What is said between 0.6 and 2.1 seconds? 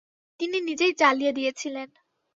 নিজেই জ্বালিয়ে দিয়েছিলেন।